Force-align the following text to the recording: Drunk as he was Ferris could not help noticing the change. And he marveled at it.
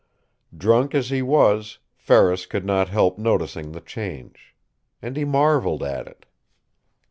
Drunk 0.57 0.95
as 0.95 1.11
he 1.11 1.21
was 1.21 1.77
Ferris 1.95 2.47
could 2.47 2.65
not 2.65 2.89
help 2.89 3.19
noticing 3.19 3.71
the 3.71 3.79
change. 3.81 4.55
And 4.99 5.15
he 5.15 5.25
marveled 5.25 5.83
at 5.83 6.07
it. 6.07 6.25